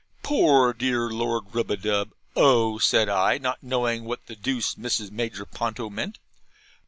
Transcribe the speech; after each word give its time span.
'Poor 0.23 0.73
dear 0.73 1.11
Lord 1.11 1.53
Rubadub!' 1.53 2.13
'Oh!' 2.35 2.79
said 2.79 3.07
I; 3.07 3.37
not 3.37 3.61
knowing 3.61 4.03
what 4.03 4.25
the 4.25 4.35
deuce 4.35 4.73
Mrs. 4.73 5.11
Major 5.11 5.45
Ponto 5.45 5.91
meant. 5.91 6.17